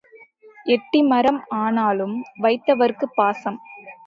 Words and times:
எட்டி 0.65 1.01
மரம் 1.03 1.39
ஆனாலும் 1.59 2.15
வைத்தவர்க்குப் 2.41 3.15
பாசம். 3.15 3.61